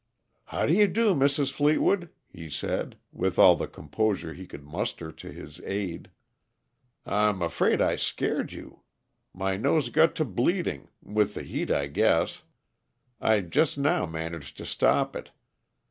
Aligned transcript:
"How 0.45 0.65
do 0.65 0.73
you 0.73 0.87
do, 0.87 1.13
Mrs. 1.13 1.51
Fleetwood?" 1.51 2.09
he 2.33 2.49
said, 2.49 2.97
with 3.11 3.37
all 3.37 3.55
the 3.55 3.67
composure 3.67 4.33
he 4.33 4.47
could 4.47 4.63
muster 4.63 5.11
to 5.11 5.31
his 5.31 5.61
aid. 5.63 6.09
"I'm 7.05 7.43
afraid 7.43 7.83
I 7.83 7.97
scared 7.97 8.51
you. 8.51 8.81
My 9.31 9.57
nose 9.57 9.89
got 9.89 10.15
to 10.15 10.25
bleeding 10.25 10.87
with 11.03 11.35
the 11.35 11.43
heat, 11.43 11.69
I 11.69 11.85
guess. 11.85 12.41
I 13.19 13.41
just 13.41 13.77
now 13.77 14.07
managed 14.07 14.57
to 14.57 14.65
stop 14.65 15.15
it." 15.15 15.29